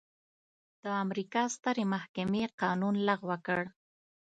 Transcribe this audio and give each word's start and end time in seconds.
د 0.83 0.85
امریکا 1.03 1.43
سترې 1.55 1.83
محکمې 1.93 2.43
قانون 2.61 2.95
لغوه 3.07 3.37
کړ. 3.47 3.61